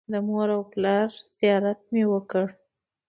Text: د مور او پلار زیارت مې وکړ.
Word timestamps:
د 0.11 0.13
مور 0.27 0.49
او 0.55 0.61
پلار 0.71 1.09
زیارت 1.37 1.79
مې 1.91 2.03
وکړ. 2.11 2.45